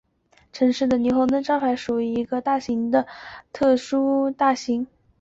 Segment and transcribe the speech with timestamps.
[0.51, 2.41] 城市霓虹灯招牌属于一种
[3.53, 4.93] 特殊的大型氖灯。